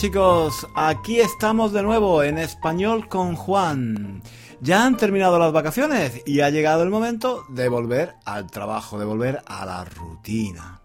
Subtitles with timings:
[0.00, 4.22] Chicos, aquí estamos de nuevo en español con Juan.
[4.62, 9.04] Ya han terminado las vacaciones y ha llegado el momento de volver al trabajo, de
[9.04, 10.80] volver a la rutina.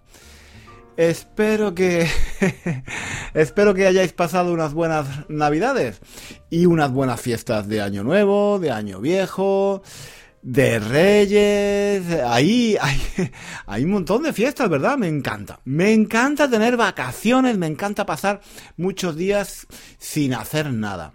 [0.97, 2.09] Espero que
[3.33, 6.01] espero que hayáis pasado unas buenas navidades
[6.49, 9.81] y unas buenas fiestas de año nuevo, de año viejo,
[10.45, 13.01] de Reyes, ahí hay,
[13.65, 14.95] hay un montón de fiestas, ¿verdad?
[14.95, 15.59] Me encanta.
[15.65, 18.41] Me encanta tener vacaciones, me encanta pasar
[18.77, 19.65] muchos días
[19.97, 21.13] sin hacer nada.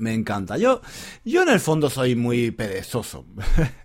[0.00, 0.58] Me encanta.
[0.58, 0.80] Yo,
[1.24, 3.24] yo en el fondo soy muy perezoso.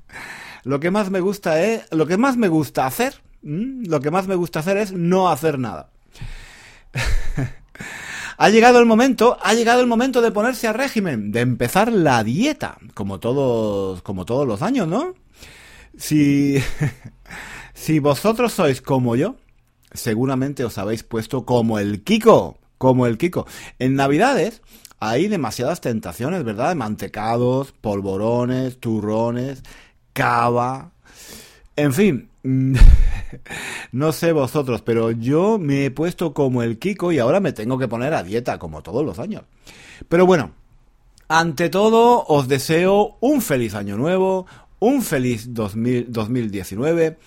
[0.64, 4.28] lo que más me gusta es, lo que más me gusta hacer, lo que más
[4.28, 5.92] me gusta hacer es no hacer nada.
[8.38, 12.24] ha llegado el momento, ha llegado el momento de ponerse a régimen, de empezar la
[12.24, 15.14] dieta, como todos, como todos los años, ¿no?
[15.98, 16.58] Si,
[17.74, 19.36] si vosotros sois como yo,
[19.94, 23.48] seguramente os habéis puesto como el Kiko, como el Kiko.
[23.80, 24.62] En Navidades
[25.00, 26.76] hay demasiadas tentaciones, ¿verdad?
[26.76, 29.64] Mantecados, polvorones, turrones,
[30.14, 30.92] cava.
[31.76, 32.30] En fin,
[33.92, 37.78] no sé vosotros, pero yo me he puesto como el Kiko y ahora me tengo
[37.78, 39.44] que poner a dieta, como todos los años.
[40.08, 40.52] Pero bueno,
[41.28, 44.46] ante todo os deseo un feliz año nuevo,
[44.80, 47.18] un feliz 2019.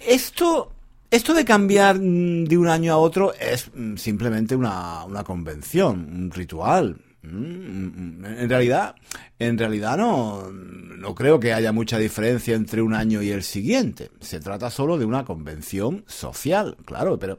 [0.00, 0.72] Esto
[1.10, 6.30] esto de cambiar mm, de un año a otro es mm, simplemente una, convención, un
[6.30, 7.00] ritual.
[7.30, 8.94] Mm, en realidad,
[9.38, 14.10] en realidad no, no creo que haya mucha diferencia entre un año y el siguiente.
[14.20, 17.38] Se trata solo de una convención social, claro, pero,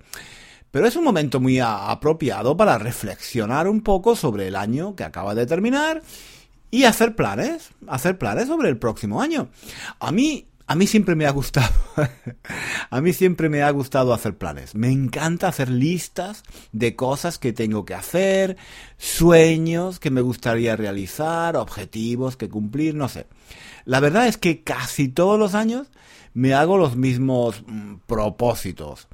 [0.72, 5.36] pero es un momento muy apropiado para reflexionar un poco sobre el año que acaba
[5.36, 6.02] de terminar
[6.72, 9.50] y hacer planes, hacer planes sobre el próximo año.
[10.00, 11.74] A mí a mí siempre me ha gustado,
[12.92, 14.76] a mí siempre me ha gustado hacer planes.
[14.76, 16.44] Me encanta hacer listas
[16.74, 18.56] de cosas que tengo que hacer,
[18.96, 23.26] sueños que me gustaría realizar, objetivos que cumplir, no sé.
[23.86, 25.88] La verdad es que casi todos los años
[26.36, 29.08] me hago los mismos mm, propósitos.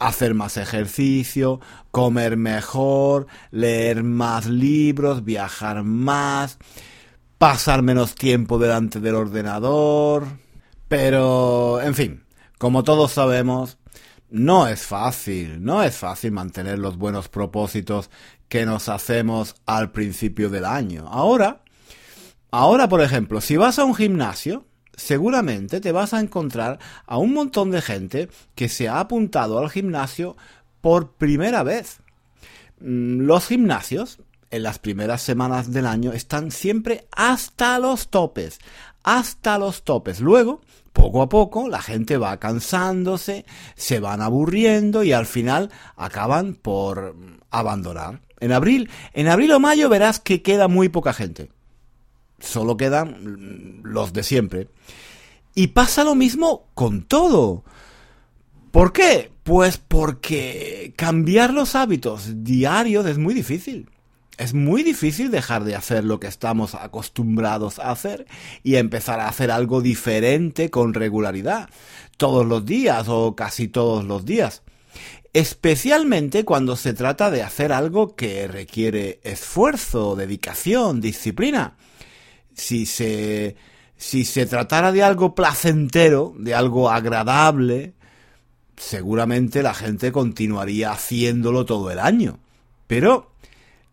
[0.00, 1.60] Hacer más ejercicio,
[1.92, 6.58] comer mejor, leer más libros, viajar más,
[7.38, 10.26] pasar menos tiempo delante del ordenador,
[10.88, 12.24] pero, en fin,
[12.58, 13.78] como todos sabemos,
[14.30, 18.10] no es fácil, no es fácil mantener los buenos propósitos
[18.48, 21.06] que nos hacemos al principio del año.
[21.08, 21.62] Ahora,
[22.50, 27.32] ahora, por ejemplo, si vas a un gimnasio, seguramente te vas a encontrar a un
[27.32, 30.36] montón de gente que se ha apuntado al gimnasio
[30.80, 32.00] por primera vez.
[32.80, 34.18] Mm, los gimnasios
[34.50, 38.58] en las primeras semanas del año están siempre hasta los topes,
[39.02, 40.20] hasta los topes.
[40.20, 40.60] Luego,
[40.92, 43.44] poco a poco, la gente va cansándose,
[43.76, 47.16] se van aburriendo y al final acaban por
[47.50, 48.22] abandonar.
[48.40, 51.50] En abril, en abril o mayo verás que queda muy poca gente.
[52.38, 54.68] Solo quedan los de siempre.
[55.54, 57.64] Y pasa lo mismo con todo.
[58.70, 59.32] ¿Por qué?
[59.42, 63.90] Pues porque cambiar los hábitos diarios es muy difícil.
[64.38, 68.26] Es muy difícil dejar de hacer lo que estamos acostumbrados a hacer
[68.62, 71.68] y empezar a hacer algo diferente con regularidad,
[72.16, 74.62] todos los días o casi todos los días.
[75.32, 81.76] Especialmente cuando se trata de hacer algo que requiere esfuerzo, dedicación, disciplina.
[82.54, 83.56] Si se,
[83.96, 87.94] si se tratara de algo placentero, de algo agradable,
[88.76, 92.38] seguramente la gente continuaría haciéndolo todo el año.
[92.86, 93.32] Pero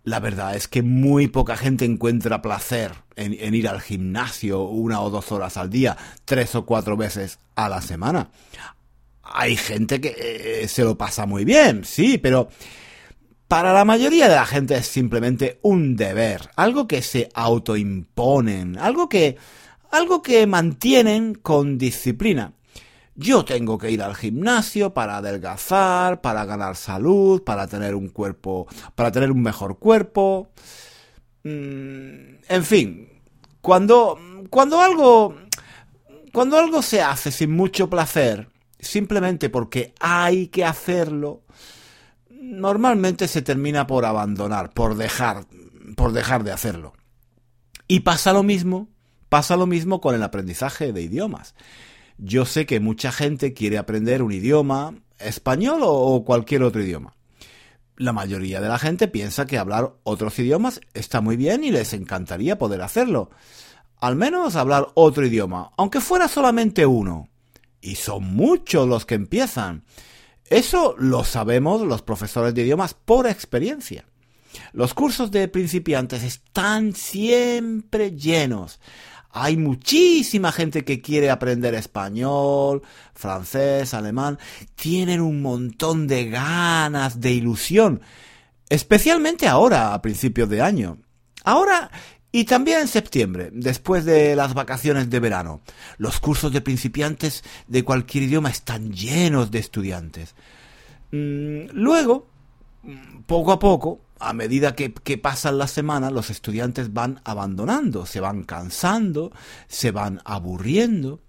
[0.06, 5.10] la verdad es que muy poca gente encuentra placer en, ir al gimnasio una o
[5.10, 8.30] dos horas al día, tres o cuatro veces a la semana.
[9.24, 12.50] Hay gente que eh, se lo pasa muy bien, sí, pero
[13.48, 19.10] para la mayoría de la gente es simplemente un deber, algo que se autoimponen, algo
[19.10, 19.38] que
[19.92, 22.54] algo que mantienen con disciplina.
[23.16, 28.68] Yo tengo que ir al gimnasio para adelgazar, para ganar salud, para tener un cuerpo,
[28.94, 30.50] para tener un mejor cuerpo.
[31.44, 33.10] Mm, en fin,
[33.62, 34.20] cuando,
[34.50, 35.36] cuando algo,
[36.34, 41.44] cuando algo se hace sin mucho placer, simplemente porque hay que hacerlo,
[42.30, 45.46] normalmente se termina por abandonar, por dejar,
[45.96, 46.94] por dejar de hacerlo.
[47.88, 48.90] Y pasa lo mismo,
[49.30, 51.56] pasa lo mismo con el aprendizaje de idiomas.
[52.18, 57.16] Yo sé que mucha gente quiere aprender un idioma, español o cualquier otro idioma.
[57.98, 61.94] La mayoría de la gente piensa que hablar otros idiomas está muy bien y les
[61.94, 63.30] encantaría poder hacerlo.
[64.00, 67.30] Al menos hablar otro idioma, aunque fuera solamente uno.
[67.80, 69.86] Y son muchos los que empiezan.
[70.50, 74.06] Eso lo sabemos los profesores de idiomas por experiencia.
[74.74, 78.80] Los cursos de principiantes están siempre llenos.
[79.38, 82.84] Hay muchísima gente que quiere aprender español,
[83.14, 84.40] francés, alemán.
[84.76, 88.00] Tienen un montón de ganas, de ilusión.
[88.70, 91.00] Especialmente ahora, a principios de año.
[91.44, 91.92] Ahora
[92.32, 95.60] y también en septiembre, después de las vacaciones de verano.
[95.98, 100.34] Los cursos de principiantes de cualquier idioma están llenos de estudiantes.
[101.12, 102.30] Mm, luego,
[103.26, 108.44] poco a poco, a medida que, pasan las semanas, los estudiantes van abandonando, se van
[108.44, 109.32] cansando,
[109.68, 111.22] se van aburriendo.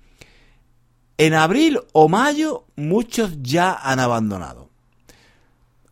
[1.19, 4.71] En abril o mayo muchos ya han abandonado.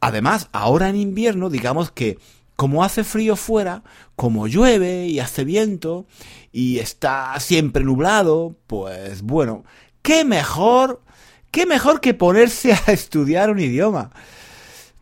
[0.00, 2.18] Además, ahora en invierno, digamos que
[2.56, 3.82] como hace frío fuera,
[4.14, 6.06] como llueve y hace viento
[6.52, 9.64] y está siempre nublado, pues bueno,
[10.02, 11.02] qué mejor,
[11.50, 14.12] qué mejor que ponerse a estudiar un idioma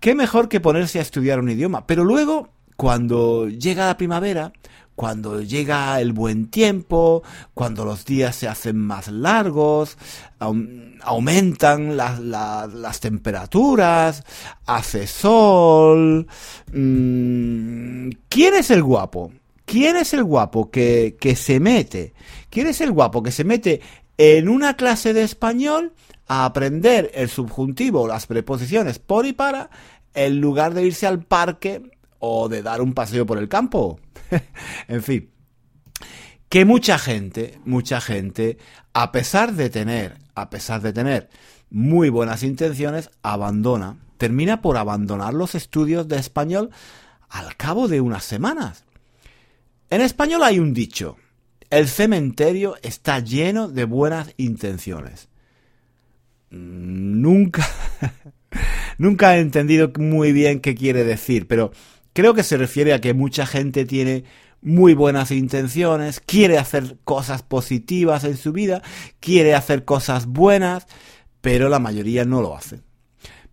[0.02, 1.86] qué mejor que ponerse a estudiar un idioma.
[1.86, 4.52] Pero luego, cuando llega la primavera,
[4.96, 7.22] cuando llega el buen tiempo,
[7.54, 9.96] cuando los días se hacen más largos,
[10.40, 14.24] aumentan las, temperaturas,
[14.66, 16.26] hace sol.
[16.72, 19.32] Mm, ¿Quién es el guapo?
[19.64, 22.12] ¿Quién es el guapo que, que se mete?
[22.50, 23.80] ¿Quién es el guapo que se mete
[24.18, 25.92] en una clase de español
[26.28, 29.68] a aprender el subjuntivo, las preposiciones por y para,
[30.14, 31.82] en lugar de irse al parque
[32.18, 34.00] o de dar un paseo por el campo.
[34.88, 35.30] en fin,
[36.48, 38.58] que mucha gente, mucha gente,
[38.92, 41.30] a pesar de tener, a pesar de tener
[41.70, 46.70] muy buenas intenciones, abandona, termina por abandonar los estudios de español
[47.28, 48.84] al cabo de unas semanas.
[49.90, 51.16] En español hay un dicho,
[51.70, 55.28] el cementerio está lleno de buenas intenciones
[56.52, 57.66] nunca,
[58.98, 61.72] nunca he entendido muy bien qué quiere decir, pero
[62.12, 64.24] creo que se refiere a que mucha gente tiene
[64.62, 68.82] muy buenas intenciones, quiere hacer cosas positivas en su vida,
[69.20, 70.86] quiere hacer cosas buenas,
[71.40, 72.76] pero la mayoría no lo hace.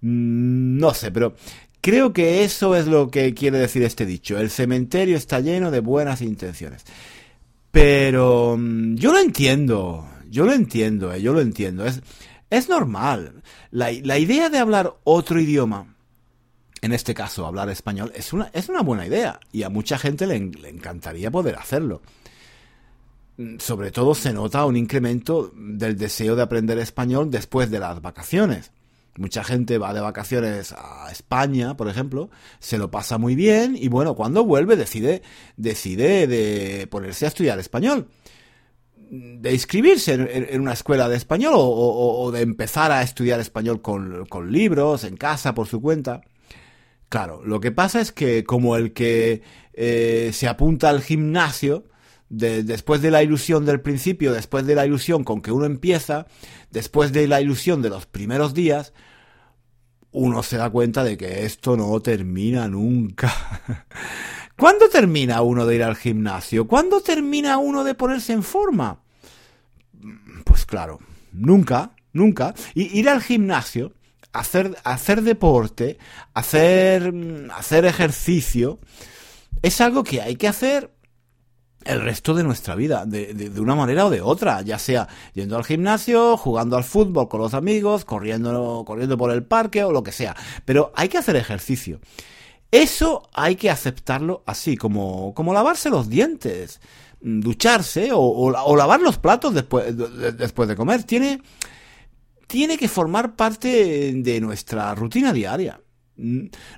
[0.01, 1.35] Mm, no sé, pero
[1.81, 4.37] creo que eso es lo que quiere decir este dicho.
[4.39, 6.85] El cementerio está lleno de buenas intenciones.
[7.71, 11.85] Pero mm, yo lo entiendo, yo lo entiendo, eh, yo lo entiendo.
[11.85, 12.01] Es,
[12.49, 13.41] es normal.
[13.71, 15.95] La, idea de hablar otro idioma,
[16.81, 20.25] en este caso hablar español, es una, es una buena idea y a mucha gente
[20.25, 22.01] le, encantaría poder hacerlo.
[23.59, 28.71] Sobre todo se nota un incremento del deseo de aprender español después de las vacaciones.
[29.17, 32.29] Mucha gente va de vacaciones a España, por ejemplo,
[32.59, 35.21] se lo pasa muy bien y bueno, cuando vuelve decide,
[35.57, 38.07] decide de ponerse a estudiar español
[39.09, 45.03] de inscribirse en, una escuela de español o, de empezar a estudiar español con, libros,
[45.03, 46.21] en casa, por su cuenta.
[47.09, 49.41] Claro, lo que pasa es que como el que
[49.73, 51.85] eh, se apunta al gimnasio,
[52.29, 56.27] después de la ilusión del principio, después de la ilusión con que uno empieza,
[56.69, 58.93] después de la ilusión de los primeros días,
[60.11, 63.33] uno se da cuenta de que esto no termina nunca.
[64.57, 66.67] ¿Cuándo termina uno de ir al gimnasio?
[66.67, 69.01] ¿Cuándo termina uno de ponerse en forma?
[70.59, 70.99] Pues claro,
[71.31, 72.53] nunca, nunca.
[72.73, 73.93] Y ir al gimnasio,
[74.33, 75.97] hacer, hacer deporte,
[76.33, 77.13] hacer,
[77.55, 78.77] hacer ejercicio,
[79.61, 80.91] es algo que hay que hacer
[81.85, 85.55] el resto de nuestra vida, de, de, una manera o de otra, ya sea yendo
[85.55, 90.03] al gimnasio, jugando al fútbol con los amigos, corriendo, corriendo por el parque o lo
[90.03, 90.35] que sea.
[90.65, 92.01] Pero hay que hacer ejercicio.
[92.69, 96.81] Eso hay que aceptarlo así, como, como lavarse los dientes,
[97.21, 101.03] ducharse o, lavar los platos después de, después de comer.
[101.03, 101.41] Tiene,
[102.47, 105.79] tiene que formar parte de nuestra rutina diaria.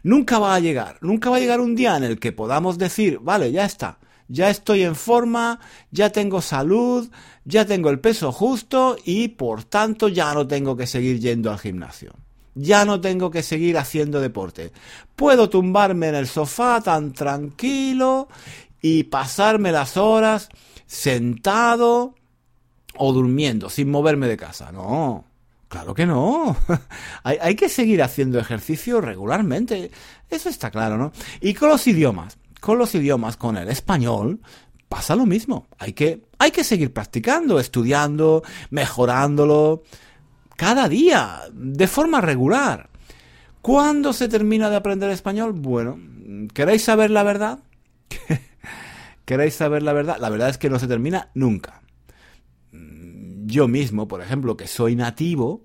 [0.03, 3.19] Nunca va a llegar, nunca va a llegar un día en el que podamos decir,
[3.21, 7.09] vale, ya está, ya estoy en forma, ya tengo salud,
[7.43, 11.59] ya tengo el peso justo y por tanto ya no tengo que seguir yendo al
[11.59, 12.13] gimnasio.
[12.53, 14.73] Ya no tengo que seguir haciendo deporte.
[15.15, 18.27] Puedo tumbarme en el sofá tan tranquilo
[18.81, 20.49] y pasarme las horas
[20.85, 22.15] sentado
[22.97, 24.71] o durmiendo sin moverme de casa.
[24.71, 25.25] No,
[25.67, 26.55] claro que no.
[27.23, 29.91] hay, hay, que seguir haciendo ejercicio regularmente.
[30.29, 31.11] Eso está claro, ¿no?
[31.39, 34.41] Y con los idiomas, con los idiomas, con el español,
[34.91, 35.67] pasa lo mismo.
[35.79, 39.83] Hay que, hay que seguir practicando, estudiando, mejorándolo
[40.57, 42.89] cada día, de forma regular.
[43.61, 45.53] ¿Cuándo se termina de aprender español?
[45.53, 45.97] Bueno,
[46.53, 47.59] ¿queréis saber la verdad?
[49.31, 50.17] ¿Queréis saber la verdad?
[50.19, 51.83] La verdad es que no se termina nunca.
[52.73, 55.63] Yo mismo, por ejemplo, que soy nativo,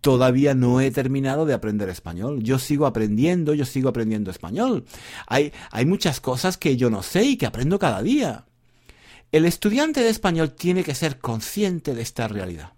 [0.00, 2.42] todavía no he terminado de aprender español.
[2.42, 4.86] Yo sigo aprendiendo, yo sigo aprendiendo español.
[5.26, 8.46] Hay, hay muchas cosas que yo no sé y que aprendo cada día.
[9.30, 12.72] El estudiante de español tiene que ser consciente de esta realidad.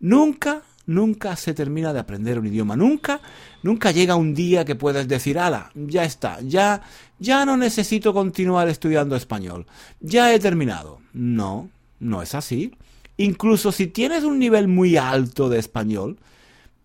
[0.00, 2.76] Nunca, nunca se termina de aprender un idioma.
[2.76, 3.20] Nunca,
[3.62, 6.82] nunca llega un día que puedas decir, ala, ya está, ya,
[7.18, 9.66] ya no necesito continuar estudiando español.
[10.00, 11.00] Ya he terminado.
[11.12, 11.68] No,
[12.00, 12.72] no es así.
[13.16, 16.18] Incluso si tienes un nivel muy alto de español,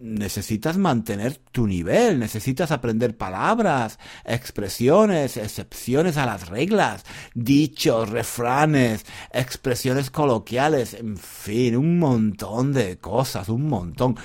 [0.01, 7.05] necesitas mantener tu nivel, necesitas aprender palabras, expresiones, excepciones a las reglas,
[7.35, 14.17] dichos, refranes, expresiones coloquiales, en fin, un montón de cosas, un montón.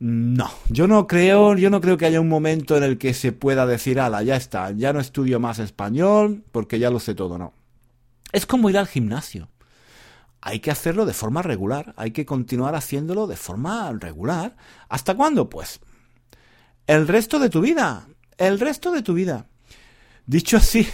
[0.00, 3.30] No, yo no creo, yo no creo que haya un momento en el que se
[3.30, 7.38] pueda decir, ala, ya está, ya no estudio más español porque ya lo sé todo,
[7.38, 7.52] no.
[8.32, 9.48] Es como ir al gimnasio
[10.42, 14.56] hay que hacerlo de forma regular, hay que continuar haciéndolo de forma regular.
[14.88, 15.48] ¿Hasta cuándo?
[15.48, 15.80] Pues
[16.88, 18.08] el resto de tu vida,
[18.38, 19.46] el resto de tu vida.
[20.26, 20.86] Dicho así,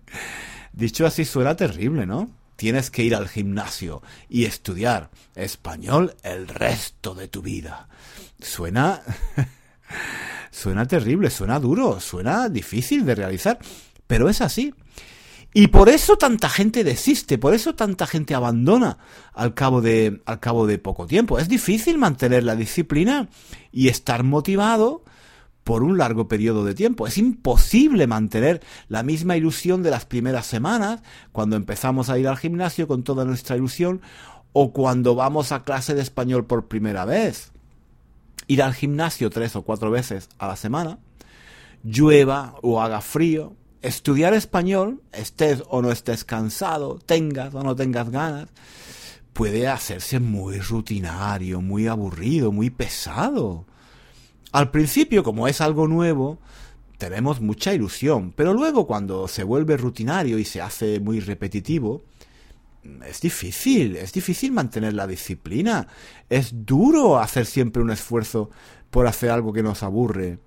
[0.72, 2.30] dicho así suena terrible, ¿no?
[2.56, 7.88] Tienes que ir al gimnasio y estudiar español el resto de tu vida.
[8.40, 9.02] Suena
[10.50, 13.58] suena terrible, suena duro, suena difícil de realizar,
[14.06, 14.74] pero es así.
[15.54, 18.98] Y por eso tanta gente desiste, por eso tanta gente abandona
[19.32, 21.38] al cabo de, al cabo de poco tiempo.
[21.38, 23.28] Es difícil mantener la disciplina
[23.72, 25.04] y estar motivado
[25.64, 27.06] por un largo periodo de tiempo.
[27.06, 31.02] Es imposible mantener la misma ilusión de las primeras semanas,
[31.32, 34.00] cuando empezamos a ir al gimnasio con toda nuestra ilusión,
[34.52, 37.52] o cuando vamos a clase de español por primera vez.
[38.46, 40.98] Ir al gimnasio tres o cuatro veces a la semana,
[41.82, 48.10] llueva o haga frío, estudiar español, estés o no estés cansado, tengas o no tengas
[48.10, 48.48] ganas,
[49.32, 53.66] puede hacerse muy rutinario, muy aburrido, muy pesado.
[54.52, 56.40] Al principio, como es algo nuevo,
[56.98, 62.02] tenemos mucha ilusión, pero luego cuando se vuelve rutinario y se hace muy repetitivo,
[63.06, 65.86] es difícil, es difícil mantener la disciplina,
[66.28, 68.50] es duro hacer siempre un esfuerzo
[68.90, 70.38] por hacer algo que nos aburre.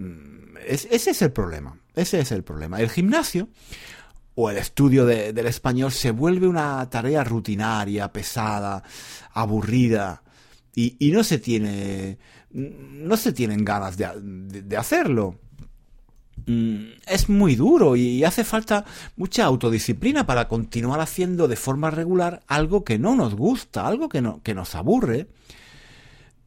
[0.00, 1.78] Mm, ese es el problema.
[1.94, 2.80] Ese es el problema.
[2.80, 3.48] El gimnasio
[4.34, 8.82] o el estudio del español se vuelve una tarea rutinaria, pesada,
[9.32, 10.22] aburrida
[10.74, 12.18] y, no se tiene
[12.52, 15.38] no se tienen ganas de, hacerlo.
[16.46, 22.42] Mm, es muy duro y hace falta mucha autodisciplina para continuar haciendo de forma regular
[22.46, 25.28] algo que no nos gusta, algo que, no, que nos aburre.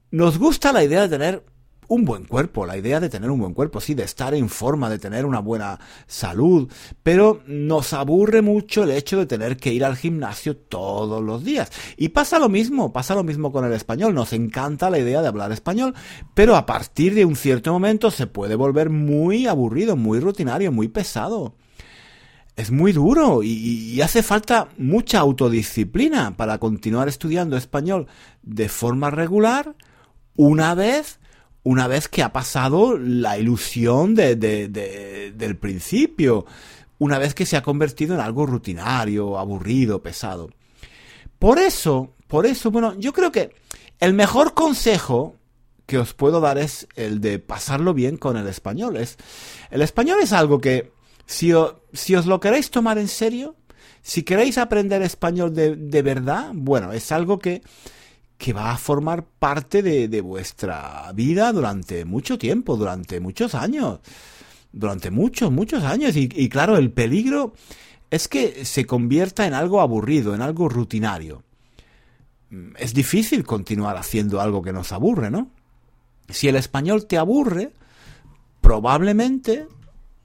[0.10, 1.44] Nos gusta la idea de tener
[1.88, 4.90] un buen cuerpo, la idea de tener un buen cuerpo, sí, de estar en forma,
[4.90, 6.72] de tener una buena salud,
[7.04, 11.72] pero nos aburre mucho el hecho de tener que ir al gimnasio todos los días.
[11.98, 15.28] Y pasa lo mismo, pasa lo mismo con el español, nos encanta la idea de
[15.28, 15.94] hablar español,
[16.34, 20.88] pero a partir de un cierto momento se puede volver muy aburrido, muy rutinario, muy
[20.88, 21.56] pesado.
[22.56, 28.08] Es muy duro y, hace falta mucha autodisciplina para continuar estudiando español
[28.44, 29.76] de forma regular
[30.36, 31.20] una vez
[31.64, 36.46] una vez que ha pasado la ilusión de, del principio,
[37.00, 40.50] una vez que se ha convertido en algo rutinario, aburrido, pesado.
[41.40, 43.56] Por eso, por eso, bueno, yo creo que
[44.00, 45.38] el mejor consejo
[45.86, 48.98] que os puedo dar es el de pasarlo bien con el español.
[48.98, 49.18] Es,
[49.70, 50.92] el español es algo que,
[51.26, 51.52] si,
[51.94, 53.56] si os lo queréis tomar en serio,
[54.02, 57.62] si queréis aprender español de, de verdad, bueno, es algo que
[58.38, 64.00] que va a formar parte de, vuestra vida durante mucho tiempo, durante muchos años,
[64.72, 66.16] durante muchos, muchos años.
[66.16, 67.54] Y, y claro, el peligro
[68.10, 71.44] es que se convierta en algo aburrido, en algo rutinario.
[72.78, 75.50] Es difícil continuar haciendo algo que nos aburre, ¿no?
[76.30, 77.74] Si el español te aburre,
[78.62, 79.68] probablemente,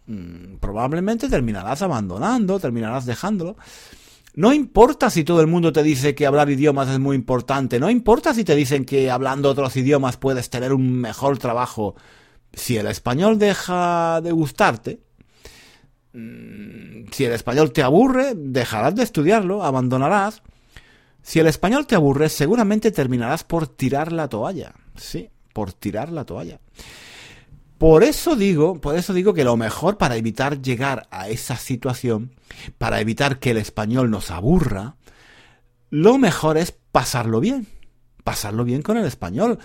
[0.06, 3.56] mm, probablemente terminarás abandonando, terminarás dejándolo.
[4.38, 7.90] No importa si todo el mundo te dice que hablar idiomas es muy importante, no
[7.90, 11.96] importa si te dicen que hablando otros idiomas puedes tener un mejor trabajo.
[12.52, 15.00] Si el español deja de gustarte,
[16.12, 20.40] mm, si el español te aburre, dejarás de estudiarlo, abandonarás.
[21.20, 24.72] Si el español te aburre, seguramente terminarás por tirar la toalla.
[24.94, 26.60] Sí, por tirar la toalla.
[27.78, 32.34] Por eso digo, por eso digo que lo mejor para evitar llegar a esa situación,
[32.76, 34.96] para evitar que el español nos aburra,
[35.88, 37.68] lo mejor es pasarlo bien.
[38.24, 39.58] Pasarlo bien con el español.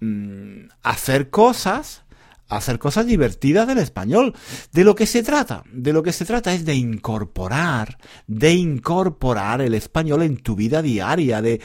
[0.00, 2.04] Mm, hacer cosas,
[2.48, 4.34] hacer cosas divertidas del español.
[4.72, 9.62] De lo que se trata, de lo que se trata es de incorporar, de incorporar
[9.62, 11.60] el español en tu vida diaria, de,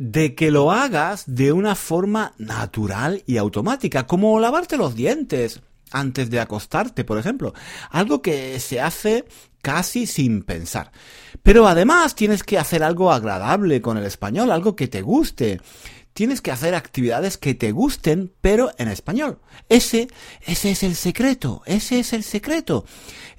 [0.00, 6.30] de que lo hagas de una forma natural y automática, como lavarte los dientes antes
[6.30, 7.52] de acostarte, por ejemplo.
[7.90, 9.26] Algo que se hace
[9.60, 10.90] casi sin pensar.
[11.42, 15.60] Pero además tienes que hacer algo agradable con el español, algo que te guste.
[16.14, 19.38] Tienes que hacer actividades que te gusten, pero en español.
[19.68, 20.08] Ese,
[20.46, 22.86] ese es el secreto, ese es el secreto.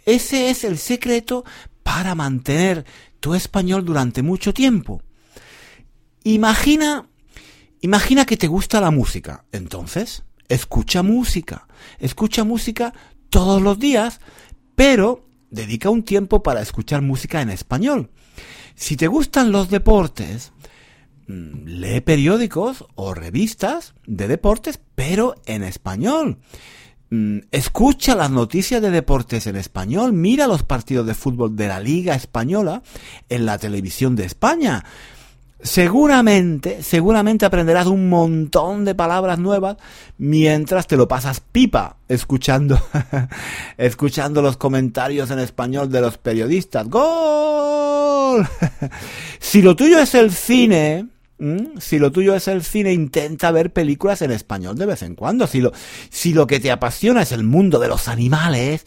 [0.06, 1.44] Ese es el secreto
[1.82, 2.86] para mantener
[3.20, 5.02] tu español durante mucho tiempo.
[6.24, 7.08] Imagina,
[7.82, 9.46] imagina que te gusta la música.
[9.52, 11.68] Entonces, escucha música.
[12.00, 12.94] Escucha música
[13.30, 14.20] todos los días,
[14.76, 18.12] pero dedica un tiempo para escuchar música en español.
[18.76, 20.54] Si te gustan los deportes,
[21.28, 26.40] mm, lee periódicos o revistas de deportes, pero en español.
[27.10, 31.80] Mm, escucha las noticias de deportes en español, mira los partidos de fútbol de la
[31.80, 32.84] Liga Española
[33.28, 34.86] en la televisión de España.
[35.64, 39.78] Seguramente, seguramente aprenderás un montón de palabras nuevas
[40.18, 42.82] mientras te lo pasas pipa escuchando,
[43.78, 46.90] escuchando los comentarios en español de los periodistas.
[46.90, 48.48] ¡Gol!
[49.40, 51.06] si lo tuyo es el cine,
[51.80, 55.46] si lo tuyo es el cine, intenta ver películas en español de vez en cuando.
[55.46, 55.72] Si lo,
[56.10, 58.86] si lo que te apasiona es el mundo de los animales,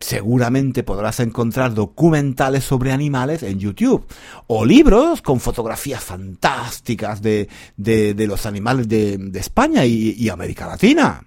[0.00, 4.04] seguramente podrás encontrar documentales sobre animales en YouTube
[4.48, 11.22] o libros con fotografías fantásticas de, de, los animales de, España y, América Latina.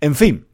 [0.00, 0.44] En fin,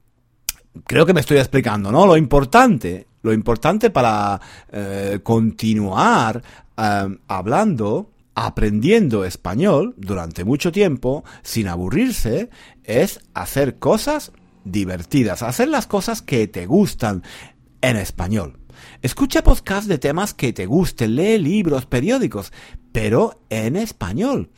[0.87, 2.07] creo que me estoy explicando, ¿no?
[2.07, 4.41] Lo importante, lo importante para
[4.71, 6.43] eh, continuar
[6.77, 12.51] eh, hablando aprendiendo español durante mucho tiempo sin aburrirse
[12.83, 14.33] es hacer cosas
[14.65, 17.23] divertidas, hacer las cosas que te gustan
[17.81, 18.59] en español.
[19.03, 22.53] Escucha podcasts de temas que te gusten, lee libros, periódicos,
[22.93, 24.51] pero en español.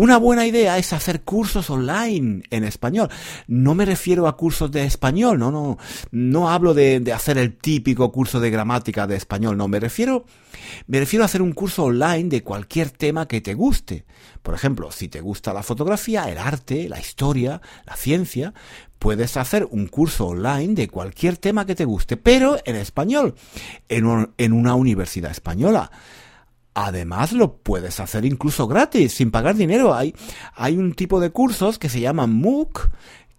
[0.00, 3.10] Una buena idea es hacer cursos online en español.
[3.48, 5.76] No me refiero a cursos de español, no, no,
[6.12, 10.24] no hablo de, hacer el típico curso de gramática de español, no, me refiero,
[10.86, 14.04] me refiero a hacer un curso online de cualquier tema que te guste.
[14.40, 18.54] Por ejemplo, si te gusta la fotografía, el arte, la historia, la ciencia,
[19.00, 23.34] puedes hacer un curso online de cualquier tema que te guste, pero en español,
[23.88, 25.90] en, en una universidad española.
[26.80, 29.96] Además lo puedes hacer incluso gratis, sin pagar dinero.
[29.96, 30.14] Hay,
[30.54, 32.90] hay un tipo de cursos que se llaman MOOC,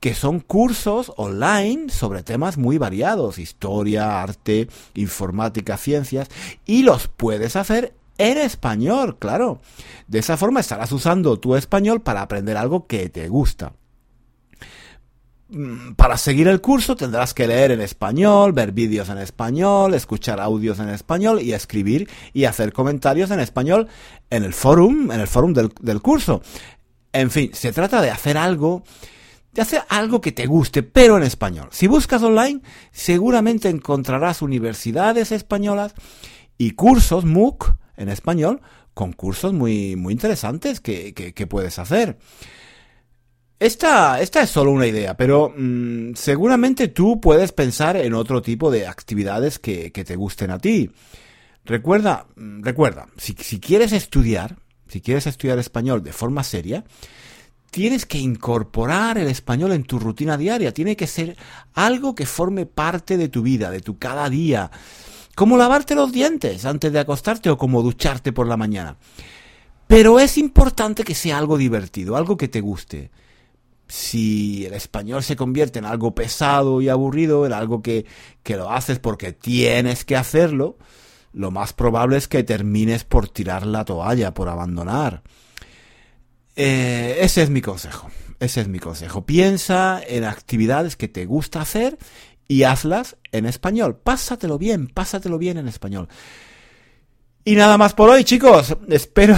[0.02, 6.28] que son cursos online sobre temas muy variados, historia, arte, informática, ciencias,
[6.66, 9.62] y los puedes hacer en español, claro.
[10.10, 13.72] De esa forma estarás usando tu español para aprender algo que te gusta.
[15.52, 20.40] Mm, para seguir el curso tendrás que leer en español, ver vídeos en español, escuchar
[20.40, 23.88] audios en español y escribir y hacer comentarios en español
[24.30, 26.44] en el forum, en el del, curso.
[27.12, 28.84] En fin, se trata de hacer algo,
[29.52, 31.70] de hacer algo que te guste, pero en español.
[31.72, 35.96] Si buscas online, seguramente encontrarás universidades españolas
[36.60, 38.62] y cursos MOOC en español
[38.94, 42.20] con cursos muy, muy interesantes que puedes hacer.
[43.60, 48.72] Esta, esta es solo una idea, pero mm, seguramente tú puedes pensar en otro tipo
[48.72, 50.90] de actividades que, que te gusten a ti.
[51.66, 54.56] Recuerda, mm, recuerda, si, si quieres estudiar,
[54.88, 56.86] si quieres estudiar español de forma seria,
[57.70, 60.74] tienes que incorporar el español en tu rutina diaria.
[60.74, 61.36] Tiene que ser
[61.74, 64.72] algo que forme parte de tu vida, de tu cada día.
[65.36, 68.96] Como lavarte los dientes antes de acostarte o como ducharte por la mañana.
[69.86, 73.12] Pero es importante que sea algo divertido, algo que te guste
[73.90, 78.06] si el español se convierte en algo pesado y aburrido, en algo que,
[78.44, 80.78] que lo haces porque tienes que hacerlo,
[81.34, 85.24] lo más probable es que termines por tirar la toalla, por abandonar.
[86.56, 88.10] Eh, ese es mi consejo.
[88.40, 89.26] Ese es mi consejo.
[89.26, 91.98] Piensa en actividades que te gusta hacer
[92.48, 93.98] y hazlas en español.
[93.98, 96.08] Pásatelo bien, pásatelo bien en español.
[97.50, 98.78] Y nada más por hoy, chicos.
[98.90, 99.36] Espero,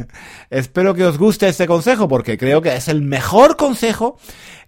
[0.50, 4.18] espero que os guste este consejo porque creo que es el mejor consejo,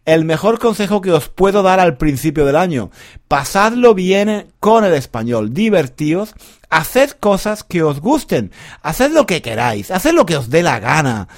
[0.06, 2.90] el mejor consejo que os puedo dar al principio del año.
[3.28, 6.32] Pasadlo bien con el español, divertíos,
[6.70, 10.80] haced cosas que os gusten, haced lo que queráis, haced lo que os dé la
[10.80, 11.28] gana,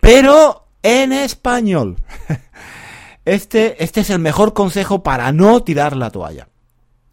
[0.00, 1.94] pero en español.
[3.26, 6.48] Este, este es el mejor consejo para no tirar la toalla.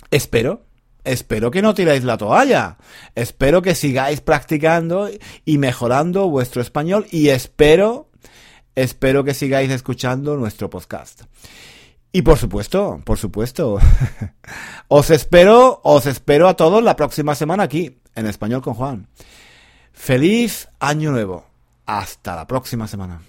[0.09, 0.65] Espero
[1.03, 2.77] espero que no tiráis la toalla.
[3.15, 5.09] Espero que sigáis practicando
[5.45, 8.09] y mejorando vuestro español y espero,
[8.75, 11.23] espero que sigáis escuchando nuestro podcast.
[12.11, 13.79] Y por supuesto, por supuesto,
[14.89, 19.07] os espero, os espero a todos la próxima semana aquí, en Español con Juan.
[19.93, 21.45] Feliz año nuevo.
[21.85, 23.21] Hasta la próxima semana.